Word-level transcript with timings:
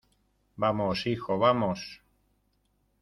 vamos, 0.55 1.05
hijo. 1.05 1.37
vamos. 1.37 2.01